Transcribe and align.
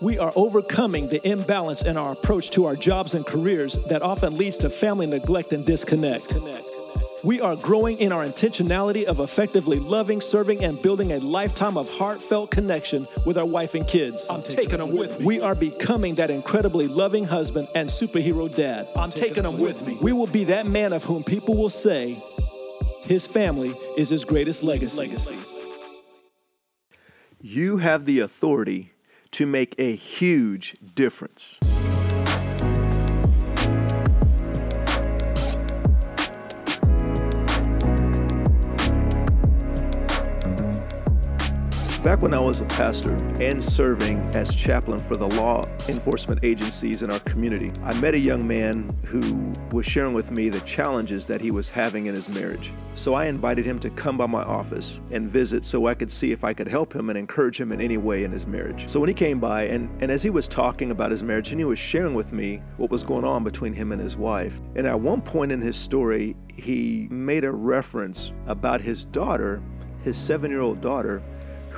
We 0.00 0.16
are 0.16 0.32
overcoming 0.36 1.08
the 1.08 1.20
imbalance 1.28 1.82
in 1.82 1.96
our 1.96 2.12
approach 2.12 2.50
to 2.50 2.66
our 2.66 2.76
jobs 2.76 3.14
and 3.14 3.26
careers 3.26 3.80
that 3.88 4.00
often 4.00 4.36
leads 4.36 4.56
to 4.58 4.70
family 4.70 5.06
neglect 5.06 5.52
and 5.52 5.66
disconnect. 5.66 6.34
We 7.24 7.40
are 7.40 7.56
growing 7.56 7.96
in 7.96 8.12
our 8.12 8.24
intentionality 8.24 9.02
of 9.02 9.18
effectively 9.18 9.80
loving, 9.80 10.20
serving, 10.20 10.62
and 10.62 10.80
building 10.80 11.10
a 11.10 11.18
lifetime 11.18 11.76
of 11.76 11.90
heartfelt 11.90 12.52
connection 12.52 13.08
with 13.26 13.36
our 13.36 13.44
wife 13.44 13.74
and 13.74 13.88
kids. 13.88 14.28
I'm 14.30 14.44
taking 14.44 14.78
them 14.78 14.96
with 14.96 15.18
me. 15.18 15.26
We 15.26 15.40
are 15.40 15.56
becoming 15.56 16.14
that 16.14 16.30
incredibly 16.30 16.86
loving 16.86 17.24
husband 17.24 17.66
and 17.74 17.88
superhero 17.88 18.54
dad. 18.54 18.86
I'm 18.94 19.10
taking 19.10 19.42
them 19.42 19.58
with 19.58 19.84
me. 19.84 19.98
We 20.00 20.12
will 20.12 20.28
be 20.28 20.44
that 20.44 20.66
man 20.66 20.92
of 20.92 21.02
whom 21.02 21.24
people 21.24 21.56
will 21.56 21.70
say 21.70 22.16
his 23.02 23.26
family 23.26 23.74
is 23.96 24.10
his 24.10 24.24
greatest 24.24 24.62
legacy. 24.62 25.10
You 27.40 27.78
have 27.78 28.04
the 28.04 28.20
authority 28.20 28.92
to 29.38 29.46
make 29.46 29.76
a 29.78 29.94
huge 29.94 30.76
difference. 30.96 31.60
Back 42.08 42.22
when 42.22 42.32
I 42.32 42.40
was 42.40 42.62
a 42.62 42.64
pastor 42.64 43.12
and 43.38 43.62
serving 43.62 44.18
as 44.34 44.54
chaplain 44.56 44.98
for 44.98 45.14
the 45.14 45.28
law 45.28 45.68
enforcement 45.88 46.40
agencies 46.42 47.02
in 47.02 47.10
our 47.10 47.18
community, 47.20 47.70
I 47.84 47.92
met 48.00 48.14
a 48.14 48.18
young 48.18 48.48
man 48.48 48.88
who 49.04 49.52
was 49.72 49.84
sharing 49.84 50.14
with 50.14 50.30
me 50.30 50.48
the 50.48 50.60
challenges 50.60 51.26
that 51.26 51.42
he 51.42 51.50
was 51.50 51.68
having 51.68 52.06
in 52.06 52.14
his 52.14 52.30
marriage. 52.30 52.72
So 52.94 53.12
I 53.12 53.26
invited 53.26 53.66
him 53.66 53.78
to 53.80 53.90
come 53.90 54.16
by 54.16 54.24
my 54.24 54.42
office 54.42 55.02
and 55.10 55.28
visit 55.28 55.66
so 55.66 55.86
I 55.86 55.92
could 55.92 56.10
see 56.10 56.32
if 56.32 56.44
I 56.44 56.54
could 56.54 56.66
help 56.66 56.94
him 56.94 57.10
and 57.10 57.18
encourage 57.18 57.60
him 57.60 57.72
in 57.72 57.80
any 57.82 57.98
way 57.98 58.24
in 58.24 58.32
his 58.32 58.46
marriage. 58.46 58.88
So 58.88 59.00
when 59.00 59.10
he 59.10 59.14
came 59.14 59.38
by, 59.38 59.64
and, 59.64 59.90
and 60.02 60.10
as 60.10 60.22
he 60.22 60.30
was 60.30 60.48
talking 60.48 60.92
about 60.92 61.10
his 61.10 61.22
marriage, 61.22 61.50
and 61.50 61.60
he 61.60 61.66
was 61.66 61.78
sharing 61.78 62.14
with 62.14 62.32
me 62.32 62.62
what 62.78 62.90
was 62.90 63.02
going 63.02 63.26
on 63.26 63.44
between 63.44 63.74
him 63.74 63.92
and 63.92 64.00
his 64.00 64.16
wife, 64.16 64.62
and 64.76 64.86
at 64.86 64.98
one 64.98 65.20
point 65.20 65.52
in 65.52 65.60
his 65.60 65.76
story, 65.76 66.36
he 66.56 67.06
made 67.10 67.44
a 67.44 67.52
reference 67.52 68.32
about 68.46 68.80
his 68.80 69.04
daughter, 69.04 69.62
his 70.00 70.16
seven 70.16 70.50
year 70.50 70.62
old 70.62 70.80
daughter 70.80 71.22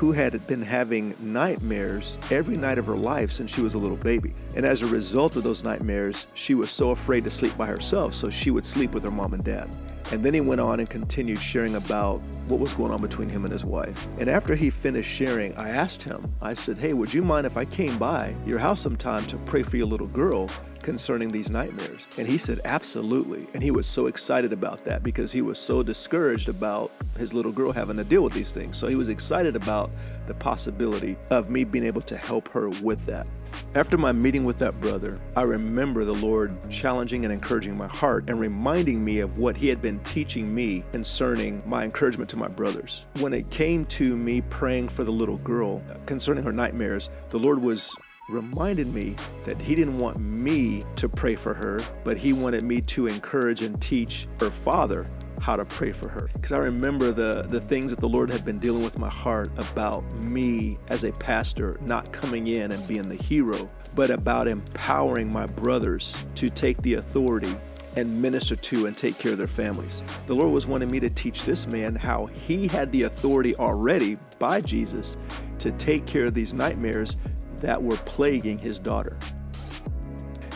who 0.00 0.12
had 0.12 0.46
been 0.46 0.62
having 0.62 1.14
nightmares 1.20 2.16
every 2.30 2.56
night 2.56 2.78
of 2.78 2.86
her 2.86 2.96
life 2.96 3.30
since 3.30 3.54
she 3.54 3.60
was 3.60 3.74
a 3.74 3.78
little 3.78 3.98
baby. 3.98 4.32
And 4.56 4.64
as 4.64 4.80
a 4.80 4.86
result 4.86 5.36
of 5.36 5.42
those 5.42 5.62
nightmares, 5.62 6.26
she 6.32 6.54
was 6.54 6.70
so 6.70 6.88
afraid 6.88 7.22
to 7.24 7.30
sleep 7.30 7.54
by 7.58 7.66
herself, 7.66 8.14
so 8.14 8.30
she 8.30 8.50
would 8.50 8.64
sleep 8.64 8.92
with 8.94 9.04
her 9.04 9.10
mom 9.10 9.34
and 9.34 9.44
dad. 9.44 9.68
And 10.10 10.24
then 10.24 10.32
he 10.32 10.40
went 10.40 10.62
on 10.62 10.80
and 10.80 10.88
continued 10.88 11.42
sharing 11.42 11.74
about 11.74 12.22
what 12.48 12.60
was 12.60 12.72
going 12.72 12.92
on 12.92 13.02
between 13.02 13.28
him 13.28 13.44
and 13.44 13.52
his 13.52 13.62
wife. 13.62 14.08
And 14.18 14.30
after 14.30 14.54
he 14.54 14.70
finished 14.70 15.10
sharing, 15.10 15.54
I 15.58 15.68
asked 15.68 16.02
him, 16.02 16.34
I 16.40 16.54
said, 16.54 16.78
Hey, 16.78 16.94
would 16.94 17.12
you 17.12 17.22
mind 17.22 17.46
if 17.46 17.58
I 17.58 17.66
came 17.66 17.98
by 17.98 18.34
your 18.46 18.58
house 18.58 18.80
sometime 18.80 19.26
to 19.26 19.36
pray 19.36 19.62
for 19.62 19.76
your 19.76 19.86
little 19.86 20.08
girl? 20.08 20.48
Concerning 20.82 21.30
these 21.30 21.50
nightmares? 21.50 22.08
And 22.18 22.26
he 22.26 22.38
said, 22.38 22.60
Absolutely. 22.64 23.46
And 23.54 23.62
he 23.62 23.70
was 23.70 23.86
so 23.86 24.06
excited 24.06 24.52
about 24.52 24.84
that 24.84 25.02
because 25.02 25.32
he 25.32 25.42
was 25.42 25.58
so 25.58 25.82
discouraged 25.82 26.48
about 26.48 26.90
his 27.16 27.32
little 27.34 27.52
girl 27.52 27.72
having 27.72 27.96
to 27.96 28.04
deal 28.04 28.22
with 28.22 28.32
these 28.32 28.52
things. 28.52 28.76
So 28.76 28.88
he 28.88 28.96
was 28.96 29.08
excited 29.08 29.56
about 29.56 29.90
the 30.26 30.34
possibility 30.34 31.16
of 31.30 31.50
me 31.50 31.64
being 31.64 31.84
able 31.84 32.02
to 32.02 32.16
help 32.16 32.48
her 32.48 32.68
with 32.68 33.04
that. 33.06 33.26
After 33.74 33.96
my 33.96 34.12
meeting 34.12 34.44
with 34.44 34.58
that 34.58 34.80
brother, 34.80 35.20
I 35.36 35.42
remember 35.42 36.04
the 36.04 36.14
Lord 36.14 36.56
challenging 36.70 37.24
and 37.24 37.32
encouraging 37.32 37.76
my 37.76 37.86
heart 37.86 38.28
and 38.28 38.40
reminding 38.40 39.04
me 39.04 39.20
of 39.20 39.38
what 39.38 39.56
He 39.56 39.68
had 39.68 39.80
been 39.80 40.00
teaching 40.00 40.52
me 40.52 40.84
concerning 40.92 41.62
my 41.66 41.84
encouragement 41.84 42.28
to 42.30 42.36
my 42.36 42.48
brothers. 42.48 43.06
When 43.20 43.32
it 43.32 43.48
came 43.50 43.84
to 43.86 44.16
me 44.16 44.40
praying 44.40 44.88
for 44.88 45.04
the 45.04 45.12
little 45.12 45.38
girl 45.38 45.82
concerning 46.06 46.42
her 46.44 46.52
nightmares, 46.52 47.10
the 47.30 47.38
Lord 47.38 47.62
was 47.62 47.94
reminded 48.30 48.92
me 48.94 49.16
that 49.44 49.60
he 49.60 49.74
didn't 49.74 49.98
want 49.98 50.18
me 50.18 50.84
to 50.96 51.08
pray 51.08 51.36
for 51.36 51.52
her, 51.54 51.80
but 52.04 52.16
he 52.16 52.32
wanted 52.32 52.64
me 52.64 52.80
to 52.82 53.06
encourage 53.06 53.62
and 53.62 53.80
teach 53.80 54.26
her 54.38 54.50
father 54.50 55.10
how 55.40 55.56
to 55.56 55.64
pray 55.64 55.92
for 55.92 56.08
her. 56.08 56.28
Because 56.34 56.52
I 56.52 56.58
remember 56.58 57.12
the, 57.12 57.44
the 57.48 57.60
things 57.60 57.90
that 57.90 58.00
the 58.00 58.08
Lord 58.08 58.30
had 58.30 58.44
been 58.44 58.58
dealing 58.58 58.82
with 58.82 58.98
my 58.98 59.08
heart 59.08 59.50
about 59.58 60.10
me 60.16 60.76
as 60.88 61.04
a 61.04 61.12
pastor 61.12 61.78
not 61.80 62.12
coming 62.12 62.46
in 62.46 62.72
and 62.72 62.86
being 62.86 63.08
the 63.08 63.16
hero, 63.16 63.70
but 63.94 64.10
about 64.10 64.46
empowering 64.46 65.32
my 65.32 65.46
brothers 65.46 66.24
to 66.36 66.50
take 66.50 66.80
the 66.82 66.94
authority 66.94 67.54
and 67.96 68.22
minister 68.22 68.54
to 68.54 68.86
and 68.86 68.96
take 68.96 69.18
care 69.18 69.32
of 69.32 69.38
their 69.38 69.46
families. 69.46 70.04
The 70.26 70.34
Lord 70.34 70.52
was 70.52 70.66
wanting 70.66 70.90
me 70.90 71.00
to 71.00 71.10
teach 71.10 71.42
this 71.42 71.66
man 71.66 71.96
how 71.96 72.26
he 72.26 72.68
had 72.68 72.92
the 72.92 73.02
authority 73.02 73.56
already 73.56 74.16
by 74.38 74.60
Jesus 74.60 75.18
to 75.58 75.72
take 75.72 76.06
care 76.06 76.26
of 76.26 76.34
these 76.34 76.54
nightmares 76.54 77.16
that 77.60 77.82
were 77.82 77.96
plaguing 77.98 78.58
his 78.58 78.78
daughter. 78.78 79.16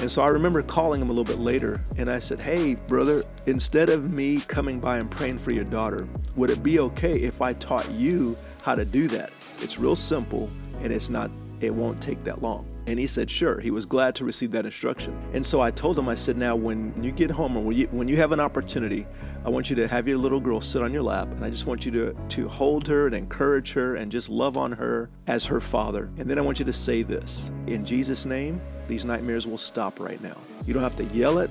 And 0.01 0.11
so 0.11 0.23
I 0.23 0.29
remember 0.29 0.63
calling 0.63 1.01
him 1.01 1.09
a 1.09 1.13
little 1.13 1.25
bit 1.25 1.39
later 1.39 1.83
and 1.97 2.11
I 2.11 2.19
said, 2.19 2.41
Hey, 2.41 2.75
brother, 2.75 3.25
instead 3.47 3.89
of 3.89 4.13
me 4.13 4.41
coming 4.41 4.81
by 4.81 4.99
and 4.99 5.11
praying 5.11 5.39
for 5.39 5.53
your 5.53 5.65
daughter, 5.65 6.09
would 6.37 6.51
it 6.51 6.63
be 6.63 6.81
okay 6.81 7.17
if 7.17 7.41
I 7.41 7.53
taught 7.55 7.91
you 7.91 8.37
how 8.63 8.75
to 8.75 8.85
do 8.85 9.09
that? 9.09 9.31
It's 9.61 9.79
real 9.79 9.97
simple 9.97 10.51
and 10.81 10.93
it's 10.93 11.09
not, 11.09 11.31
it 11.61 11.73
won't 11.73 12.03
take 12.03 12.23
that 12.25 12.43
long. 12.43 12.67
And 12.87 12.99
he 12.99 13.07
said, 13.07 13.31
sure. 13.31 13.61
He 13.61 13.71
was 13.71 13.87
glad 13.87 14.15
to 14.17 14.25
receive 14.25 14.51
that 14.53 14.65
instruction. 14.65 15.19
And 15.33 15.45
so 15.45 15.61
I 15.61 15.71
told 15.71 15.99
him, 15.99 16.09
I 16.09 16.15
said, 16.15 16.37
now 16.37 16.55
when 16.55 16.93
you 17.03 17.13
get 17.13 17.31
home 17.31 17.57
or 17.57 17.65
when 17.65 17.77
you, 17.77 17.87
when 17.89 18.09
you 18.09 18.17
have 18.17 18.33
an 18.33 18.41
opportunity, 18.41 19.07
I 19.45 19.49
want 19.49 19.71
you 19.71 19.77
to 19.77 19.89
have 19.89 20.07
your 20.07 20.19
little 20.19 20.41
girl 20.41 20.61
sit 20.61 20.83
on 20.83 20.93
your 20.93 21.03
lap. 21.03 21.29
And 21.29 21.45
I 21.45 21.51
just 21.51 21.67
want 21.67 21.87
you 21.87 21.93
to, 21.93 22.17
to 22.31 22.49
hold 22.49 22.87
her 22.89 23.07
and 23.07 23.15
encourage 23.15 23.73
her 23.73 23.97
and 23.97 24.13
just 24.13 24.29
love 24.29 24.57
on 24.57 24.73
her 24.73 25.11
as 25.27 25.45
her 25.47 25.61
father. 25.61 26.11
And 26.19 26.29
then 26.29 26.39
I 26.39 26.43
want 26.43 26.59
you 26.59 26.65
to 26.67 26.73
say 26.73 27.03
this 27.03 27.51
In 27.67 27.85
Jesus' 27.85 28.27
name, 28.27 28.61
these 28.87 29.05
nightmares 29.05 29.47
will 29.47 29.59
stop 29.59 29.99
right 29.99 30.21
now. 30.23 30.37
You 30.67 30.75
don't 30.75 30.83
have 30.83 30.97
to 30.97 31.05
yell 31.05 31.39
it. 31.39 31.51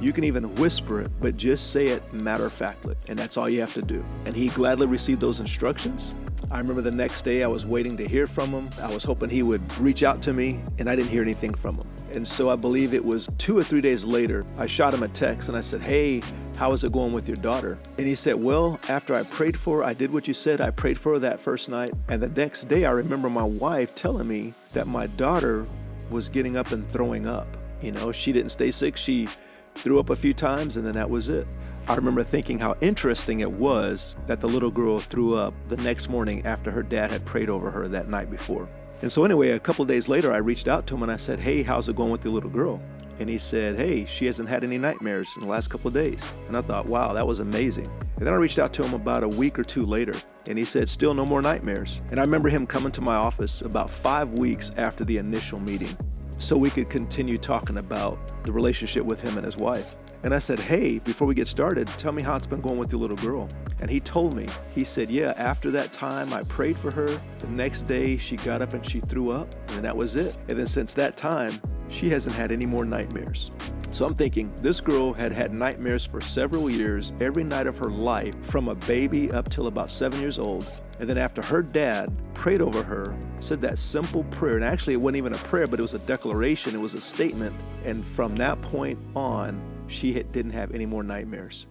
You 0.00 0.12
can 0.12 0.24
even 0.24 0.54
whisper 0.56 1.00
it, 1.00 1.10
but 1.20 1.36
just 1.36 1.70
say 1.70 1.86
it 1.86 2.12
matter 2.12 2.46
of 2.46 2.52
factly. 2.52 2.94
And 3.08 3.18
that's 3.18 3.38
all 3.38 3.48
you 3.48 3.60
have 3.60 3.72
to 3.74 3.82
do. 3.82 4.04
And 4.26 4.34
he 4.34 4.48
gladly 4.48 4.86
received 4.86 5.20
those 5.20 5.40
instructions. 5.40 6.14
I 6.54 6.58
remember 6.58 6.82
the 6.82 6.92
next 6.92 7.22
day 7.22 7.42
I 7.42 7.48
was 7.48 7.66
waiting 7.66 7.96
to 7.96 8.06
hear 8.06 8.28
from 8.28 8.50
him. 8.52 8.70
I 8.80 8.94
was 8.94 9.02
hoping 9.02 9.28
he 9.28 9.42
would 9.42 9.60
reach 9.80 10.04
out 10.04 10.22
to 10.22 10.32
me, 10.32 10.60
and 10.78 10.88
I 10.88 10.94
didn't 10.94 11.10
hear 11.10 11.20
anything 11.20 11.52
from 11.52 11.78
him. 11.78 11.88
And 12.12 12.26
so 12.26 12.48
I 12.48 12.54
believe 12.54 12.94
it 12.94 13.04
was 13.04 13.28
two 13.38 13.58
or 13.58 13.64
three 13.64 13.80
days 13.80 14.04
later, 14.04 14.46
I 14.56 14.68
shot 14.68 14.94
him 14.94 15.02
a 15.02 15.08
text 15.08 15.48
and 15.48 15.58
I 15.58 15.60
said, 15.60 15.82
Hey, 15.82 16.22
how 16.56 16.70
is 16.70 16.84
it 16.84 16.92
going 16.92 17.12
with 17.12 17.26
your 17.26 17.38
daughter? 17.38 17.76
And 17.98 18.06
he 18.06 18.14
said, 18.14 18.36
Well, 18.36 18.78
after 18.88 19.16
I 19.16 19.24
prayed 19.24 19.58
for 19.58 19.78
her, 19.78 19.84
I 19.84 19.94
did 19.94 20.12
what 20.12 20.28
you 20.28 20.34
said. 20.34 20.60
I 20.60 20.70
prayed 20.70 20.96
for 20.96 21.14
her 21.14 21.18
that 21.18 21.40
first 21.40 21.68
night. 21.68 21.92
And 22.08 22.22
the 22.22 22.28
next 22.28 22.68
day, 22.68 22.84
I 22.84 22.92
remember 22.92 23.28
my 23.28 23.42
wife 23.42 23.96
telling 23.96 24.28
me 24.28 24.54
that 24.74 24.86
my 24.86 25.08
daughter 25.08 25.66
was 26.08 26.28
getting 26.28 26.56
up 26.56 26.70
and 26.70 26.88
throwing 26.88 27.26
up. 27.26 27.48
You 27.82 27.90
know, 27.90 28.12
she 28.12 28.30
didn't 28.30 28.50
stay 28.50 28.70
sick. 28.70 28.96
She 28.96 29.26
threw 29.74 29.98
up 29.98 30.08
a 30.08 30.16
few 30.16 30.32
times, 30.32 30.76
and 30.76 30.86
then 30.86 30.94
that 30.94 31.10
was 31.10 31.28
it. 31.28 31.48
I 31.86 31.96
remember 31.96 32.22
thinking 32.22 32.58
how 32.58 32.76
interesting 32.80 33.40
it 33.40 33.52
was 33.52 34.16
that 34.26 34.40
the 34.40 34.48
little 34.48 34.70
girl 34.70 35.00
threw 35.00 35.34
up 35.34 35.52
the 35.68 35.76
next 35.76 36.08
morning 36.08 36.44
after 36.46 36.70
her 36.70 36.82
dad 36.82 37.10
had 37.10 37.26
prayed 37.26 37.50
over 37.50 37.70
her 37.70 37.88
that 37.88 38.08
night 38.08 38.30
before. 38.30 38.66
And 39.02 39.12
so, 39.12 39.22
anyway, 39.22 39.50
a 39.50 39.60
couple 39.60 39.84
days 39.84 40.08
later, 40.08 40.32
I 40.32 40.38
reached 40.38 40.66
out 40.66 40.86
to 40.86 40.94
him 40.94 41.02
and 41.02 41.12
I 41.12 41.16
said, 41.16 41.38
Hey, 41.38 41.62
how's 41.62 41.90
it 41.90 41.96
going 41.96 42.10
with 42.10 42.22
the 42.22 42.30
little 42.30 42.48
girl? 42.48 42.80
And 43.18 43.28
he 43.28 43.36
said, 43.36 43.76
Hey, 43.76 44.06
she 44.06 44.24
hasn't 44.24 44.48
had 44.48 44.64
any 44.64 44.78
nightmares 44.78 45.30
in 45.36 45.42
the 45.42 45.48
last 45.48 45.68
couple 45.68 45.88
of 45.88 45.94
days. 45.94 46.32
And 46.48 46.56
I 46.56 46.62
thought, 46.62 46.86
Wow, 46.86 47.12
that 47.12 47.26
was 47.26 47.40
amazing. 47.40 47.86
And 48.16 48.26
then 48.26 48.32
I 48.32 48.36
reached 48.36 48.58
out 48.58 48.72
to 48.74 48.82
him 48.82 48.94
about 48.94 49.22
a 49.22 49.28
week 49.28 49.58
or 49.58 49.64
two 49.64 49.84
later, 49.84 50.14
and 50.46 50.56
he 50.56 50.64
said, 50.64 50.88
Still 50.88 51.12
no 51.12 51.26
more 51.26 51.42
nightmares. 51.42 52.00
And 52.10 52.18
I 52.18 52.22
remember 52.22 52.48
him 52.48 52.66
coming 52.66 52.92
to 52.92 53.02
my 53.02 53.16
office 53.16 53.60
about 53.60 53.90
five 53.90 54.32
weeks 54.32 54.72
after 54.78 55.04
the 55.04 55.18
initial 55.18 55.60
meeting 55.60 55.94
so 56.38 56.56
we 56.56 56.70
could 56.70 56.88
continue 56.88 57.36
talking 57.36 57.76
about 57.76 58.42
the 58.44 58.52
relationship 58.52 59.04
with 59.04 59.20
him 59.20 59.36
and 59.36 59.44
his 59.44 59.58
wife. 59.58 59.96
And 60.24 60.34
I 60.34 60.38
said, 60.38 60.58
Hey, 60.58 60.98
before 61.00 61.28
we 61.28 61.34
get 61.34 61.46
started, 61.46 61.86
tell 61.86 62.10
me 62.10 62.22
how 62.22 62.34
it's 62.34 62.46
been 62.46 62.62
going 62.62 62.78
with 62.78 62.90
your 62.90 63.00
little 63.00 63.18
girl. 63.18 63.46
And 63.80 63.90
he 63.90 64.00
told 64.00 64.34
me, 64.34 64.48
he 64.74 64.82
said, 64.82 65.10
Yeah, 65.10 65.34
after 65.36 65.70
that 65.72 65.92
time, 65.92 66.32
I 66.32 66.42
prayed 66.44 66.78
for 66.78 66.90
her. 66.90 67.20
The 67.40 67.48
next 67.48 67.82
day, 67.82 68.16
she 68.16 68.36
got 68.38 68.62
up 68.62 68.72
and 68.72 68.84
she 68.84 69.00
threw 69.00 69.30
up, 69.30 69.54
and 69.72 69.84
that 69.84 69.94
was 69.94 70.16
it. 70.16 70.34
And 70.48 70.58
then 70.58 70.66
since 70.66 70.94
that 70.94 71.18
time, 71.18 71.60
she 71.90 72.08
hasn't 72.08 72.34
had 72.34 72.50
any 72.50 72.64
more 72.64 72.86
nightmares. 72.86 73.50
So 73.90 74.06
I'm 74.06 74.14
thinking, 74.14 74.50
this 74.56 74.80
girl 74.80 75.12
had 75.12 75.30
had 75.30 75.52
nightmares 75.52 76.06
for 76.06 76.22
several 76.22 76.70
years, 76.70 77.12
every 77.20 77.44
night 77.44 77.66
of 77.66 77.76
her 77.76 77.90
life, 77.90 78.34
from 78.44 78.68
a 78.68 78.74
baby 78.74 79.30
up 79.30 79.50
till 79.50 79.66
about 79.66 79.90
seven 79.90 80.20
years 80.20 80.38
old. 80.38 80.66
And 81.00 81.08
then 81.08 81.18
after 81.18 81.42
her 81.42 81.60
dad 81.62 82.10
prayed 82.32 82.62
over 82.62 82.82
her, 82.82 83.14
said 83.40 83.60
that 83.60 83.78
simple 83.78 84.24
prayer, 84.24 84.56
and 84.56 84.64
actually 84.64 84.94
it 84.94 85.00
wasn't 85.00 85.18
even 85.18 85.34
a 85.34 85.38
prayer, 85.38 85.66
but 85.66 85.78
it 85.78 85.82
was 85.82 85.94
a 85.94 85.98
declaration, 86.00 86.74
it 86.74 86.80
was 86.80 86.94
a 86.94 87.00
statement. 87.00 87.54
And 87.84 88.02
from 88.02 88.34
that 88.36 88.60
point 88.62 88.98
on, 89.14 89.60
she 89.86 90.12
didn't 90.14 90.52
have 90.52 90.72
any 90.72 90.86
more 90.86 91.02
nightmares. 91.02 91.66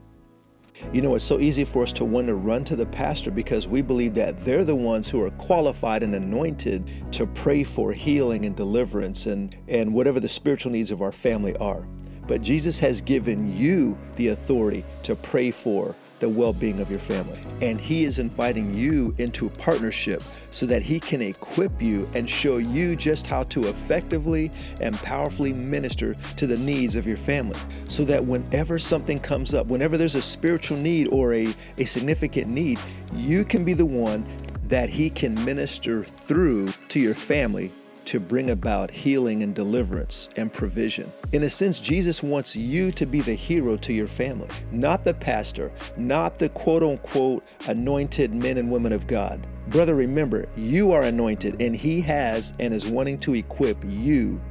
You 0.92 1.02
know, 1.02 1.16
it's 1.16 1.24
so 1.24 1.40
easy 1.40 1.66
for 1.66 1.84
us 1.84 1.92
to 1.94 2.06
want 2.06 2.28
to 2.28 2.36
run 2.36 2.64
to 2.66 2.76
the 2.76 2.86
pastor 2.86 3.32
because 3.32 3.68
we 3.68 3.82
believe 3.82 4.16
that 4.16 4.40
they're 4.40 4.64
the 4.64 4.76
ones 4.76 5.10
who 5.10 5.22
are 5.22 5.30
qualified 5.32 6.04
and 6.04 6.16
anointed 6.16 6.90
to 7.14 7.28
pray 7.28 7.64
for 7.64 7.94
healing 7.94 8.46
and 8.46 8.56
deliverance 8.56 9.28
and, 9.28 9.56
and 9.68 9.94
whatever 9.94 10.20
the 10.20 10.28
spiritual 10.28 10.72
needs 10.72 10.92
of 10.92 11.02
our 11.02 11.12
family 11.12 11.56
are. 11.58 11.88
But 12.28 12.42
Jesus 12.42 12.80
has 12.80 13.02
given 13.02 13.56
you 13.56 13.98
the 14.16 14.30
authority 14.30 14.84
to 15.04 15.16
pray 15.16 15.52
for 15.52 15.96
the 16.24 16.30
well 16.30 16.54
being 16.54 16.80
of 16.80 16.90
your 16.90 17.02
family. 17.02 17.38
And 17.62 17.80
He 17.80 18.06
is 18.06 18.18
inviting 18.18 18.74
you 18.74 19.14
into 19.18 19.46
a 19.46 19.50
partnership 19.50 20.24
so 20.52 20.66
that 20.68 20.82
He 20.82 20.98
can 20.98 21.22
equip 21.22 21.82
you 21.82 22.10
and 22.14 22.30
show 22.30 22.60
you 22.60 22.96
just 22.96 23.28
how 23.28 23.44
to 23.44 23.68
effectively 23.68 24.50
and 24.80 24.96
powerfully 25.00 25.52
minister 25.52 26.16
to 26.38 26.48
the 26.48 26.58
needs 26.58 26.96
of 26.96 27.06
your 27.06 27.18
family. 27.18 27.60
So 27.90 28.06
that 28.06 28.24
whenever 28.24 28.80
something 28.80 29.20
comes 29.20 29.54
up, 29.54 29.68
whenever 29.68 29.98
there's 29.98 30.16
a 30.16 30.22
spiritual 30.22 30.78
need 30.78 31.10
or 31.10 31.34
a, 31.34 31.54
a 31.78 31.84
significant 31.84 32.48
need, 32.48 32.80
you 33.14 33.44
can 33.44 33.66
be 33.66 33.74
the 33.74 33.86
one 33.86 34.26
that 34.70 34.90
He 34.90 35.10
can 35.10 35.36
minister 35.44 36.06
through 36.06 36.72
to 36.88 37.02
your 37.02 37.16
family 37.16 37.70
to 38.06 38.20
bring 38.20 38.50
about 38.50 38.92
healing 38.92 39.44
and 39.44 39.56
deliverance 39.56 40.30
and 40.36 40.52
provision. 40.52 41.12
In 41.32 41.44
a 41.44 41.50
sense, 41.50 41.80
Jesus 41.80 42.24
wants 42.24 42.56
you 42.56 42.92
to 42.92 43.06
be 43.06 43.22
the 43.22 43.34
hero 43.34 43.78
to 43.78 43.94
your 43.94 44.08
family, 44.08 44.50
not 44.72 45.04
the 45.04 45.14
pastor, 45.14 45.72
not 45.98 46.40
the 46.40 46.50
quote 46.50 46.84
unquote 46.84 47.44
anointed 47.68 48.34
men 48.34 48.58
and 48.58 48.72
women 48.72 48.92
of 48.94 49.08
God. 49.08 49.46
Brother, 49.68 49.96
remember, 49.96 50.46
you 50.58 50.92
are 50.92 51.04
anointed, 51.04 51.62
and 51.62 51.76
He 51.76 52.02
has 52.02 52.54
and 52.60 52.74
is 52.74 52.86
wanting 52.86 53.20
to 53.20 53.34
equip 53.34 53.78
you 53.86 54.42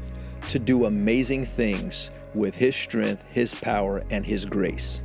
to 0.49 0.59
do 0.59 0.87
amazing 0.87 1.45
things 1.45 2.11
with 2.35 2.55
His 2.55 2.75
strength, 2.75 3.23
His 3.31 3.55
power, 3.55 4.03
and 4.11 4.25
His 4.25 4.45
grace. 4.45 5.03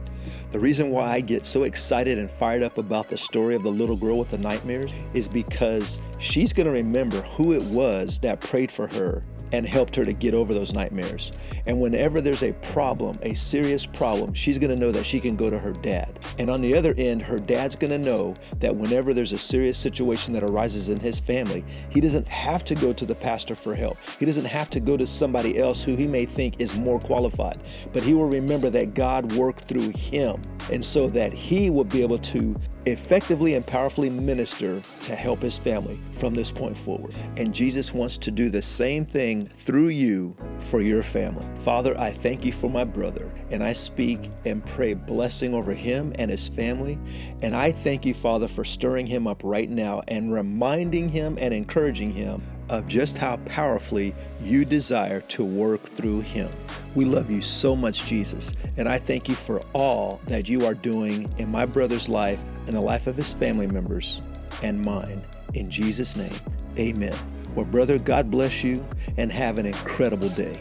The 0.51 0.59
reason 0.59 0.91
why 0.91 1.11
I 1.11 1.19
get 1.19 1.45
so 1.45 1.63
excited 1.63 2.17
and 2.17 2.29
fired 2.29 2.63
up 2.63 2.77
about 2.77 3.09
the 3.09 3.17
story 3.17 3.55
of 3.55 3.63
the 3.63 3.71
little 3.71 3.95
girl 3.95 4.17
with 4.17 4.31
the 4.31 4.37
nightmares 4.37 4.93
is 5.13 5.27
because 5.27 5.99
she's 6.19 6.53
going 6.53 6.65
to 6.65 6.71
remember 6.71 7.21
who 7.21 7.53
it 7.53 7.63
was 7.63 8.19
that 8.19 8.41
prayed 8.41 8.71
for 8.71 8.87
her 8.87 9.23
and 9.51 9.65
helped 9.65 9.95
her 9.95 10.05
to 10.05 10.13
get 10.13 10.33
over 10.33 10.53
those 10.53 10.73
nightmares. 10.73 11.31
And 11.65 11.79
whenever 11.79 12.21
there's 12.21 12.43
a 12.43 12.53
problem, 12.53 13.17
a 13.21 13.33
serious 13.33 13.85
problem, 13.85 14.33
she's 14.33 14.57
gonna 14.59 14.75
know 14.75 14.91
that 14.91 15.05
she 15.05 15.19
can 15.19 15.35
go 15.35 15.49
to 15.49 15.59
her 15.59 15.73
dad. 15.73 16.19
And 16.39 16.49
on 16.49 16.61
the 16.61 16.75
other 16.75 16.93
end, 16.97 17.21
her 17.21 17.39
dad's 17.39 17.75
gonna 17.75 17.97
know 17.97 18.35
that 18.59 18.75
whenever 18.75 19.13
there's 19.13 19.31
a 19.31 19.37
serious 19.37 19.77
situation 19.77 20.33
that 20.33 20.43
arises 20.43 20.89
in 20.89 20.99
his 20.99 21.19
family, 21.19 21.63
he 21.89 22.01
doesn't 22.01 22.27
have 22.27 22.63
to 22.65 22.75
go 22.75 22.93
to 22.93 23.05
the 23.05 23.15
pastor 23.15 23.55
for 23.55 23.75
help. 23.75 23.97
He 24.19 24.25
doesn't 24.25 24.45
have 24.45 24.69
to 24.71 24.79
go 24.79 24.97
to 24.97 25.07
somebody 25.07 25.57
else 25.57 25.83
who 25.83 25.95
he 25.95 26.07
may 26.07 26.25
think 26.25 26.59
is 26.59 26.75
more 26.75 26.99
qualified, 26.99 27.59
but 27.93 28.03
he 28.03 28.13
will 28.13 28.29
remember 28.29 28.69
that 28.69 28.93
God 28.93 29.31
worked 29.33 29.61
through 29.61 29.89
him. 29.89 30.41
And 30.71 30.83
so 30.83 31.07
that 31.09 31.33
he 31.33 31.69
will 31.69 31.85
be 31.85 32.01
able 32.01 32.17
to 32.19 32.55
effectively 32.87 33.55
and 33.55 33.67
powerfully 33.67 34.09
minister 34.09 34.81
to 35.01 35.13
help 35.13 35.39
his 35.39 35.59
family 35.59 35.99
from 36.13 36.33
this 36.33 36.51
point 36.51 36.77
forward. 36.77 37.13
And 37.35 37.53
Jesus 37.53 37.93
wants 37.93 38.17
to 38.19 38.31
do 38.31 38.49
the 38.49 38.61
same 38.61 39.05
thing 39.05 39.45
through 39.45 39.89
you 39.89 40.35
for 40.57 40.81
your 40.81 41.03
family. 41.03 41.45
Father, 41.59 41.97
I 41.99 42.11
thank 42.11 42.45
you 42.45 42.53
for 42.53 42.69
my 42.69 42.85
brother, 42.85 43.33
and 43.51 43.61
I 43.61 43.73
speak 43.73 44.31
and 44.45 44.65
pray 44.65 44.93
blessing 44.93 45.53
over 45.53 45.73
him 45.73 46.13
and 46.17 46.31
his 46.31 46.47
family. 46.47 46.97
And 47.41 47.53
I 47.53 47.73
thank 47.73 48.05
you, 48.05 48.13
Father, 48.13 48.47
for 48.47 48.63
stirring 48.63 49.05
him 49.05 49.27
up 49.27 49.41
right 49.43 49.69
now 49.69 50.01
and 50.07 50.31
reminding 50.31 51.09
him 51.09 51.37
and 51.41 51.53
encouraging 51.53 52.11
him 52.11 52.41
of 52.69 52.87
just 52.87 53.17
how 53.17 53.37
powerfully 53.45 54.15
you 54.41 54.63
desire 54.63 55.21
to 55.21 55.43
work 55.43 55.81
through 55.81 56.21
him. 56.21 56.49
We 56.95 57.05
love 57.05 57.29
you 57.29 57.41
so 57.41 57.75
much, 57.75 58.05
Jesus, 58.05 58.53
and 58.77 58.87
I 58.87 58.97
thank 58.97 59.29
you 59.29 59.35
for 59.35 59.61
all 59.73 60.21
that 60.27 60.49
you 60.49 60.65
are 60.65 60.73
doing 60.73 61.31
in 61.37 61.51
my 61.51 61.65
brother's 61.65 62.09
life 62.09 62.43
and 62.67 62.75
the 62.75 62.81
life 62.81 63.07
of 63.07 63.15
his 63.15 63.33
family 63.33 63.67
members 63.67 64.21
and 64.61 64.81
mine. 64.81 65.21
In 65.53 65.69
Jesus' 65.69 66.15
name, 66.15 66.35
amen. 66.77 67.15
Well, 67.55 67.65
brother, 67.65 67.97
God 67.97 68.29
bless 68.29 68.63
you 68.63 68.85
and 69.17 69.31
have 69.31 69.57
an 69.57 69.65
incredible 69.65 70.29
day. 70.29 70.59